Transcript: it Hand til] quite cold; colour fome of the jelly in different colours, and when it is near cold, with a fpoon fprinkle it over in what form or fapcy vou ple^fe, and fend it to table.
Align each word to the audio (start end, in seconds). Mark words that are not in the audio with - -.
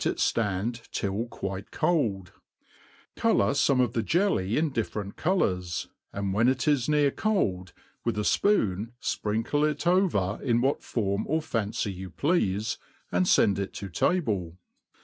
it 0.03 0.31
Hand 0.35 0.81
til] 0.91 1.27
quite 1.31 1.69
cold; 1.69 2.31
colour 3.15 3.51
fome 3.53 3.79
of 3.83 3.93
the 3.93 4.01
jelly 4.01 4.57
in 4.57 4.71
different 4.71 5.15
colours, 5.15 5.89
and 6.11 6.33
when 6.33 6.47
it 6.49 6.67
is 6.67 6.89
near 6.89 7.11
cold, 7.11 7.71
with 8.03 8.17
a 8.17 8.21
fpoon 8.21 8.93
fprinkle 8.99 9.63
it 9.63 9.85
over 9.85 10.39
in 10.41 10.59
what 10.59 10.81
form 10.81 11.27
or 11.27 11.39
fapcy 11.39 11.95
vou 12.03 12.09
ple^fe, 12.09 12.79
and 13.11 13.29
fend 13.29 13.59
it 13.59 13.73
to 13.73 13.89
table. 13.89 14.57